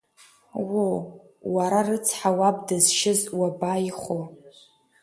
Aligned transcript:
Уо, 0.69 0.87
уара 1.53 1.79
рыцҳа, 1.87 2.29
уаб 2.37 2.57
дызшьыз 2.67 3.21
уабаихәо! 3.39 4.19